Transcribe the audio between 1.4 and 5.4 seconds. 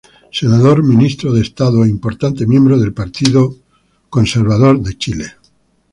Estado e importante miembro del Partido Conservador de Chile.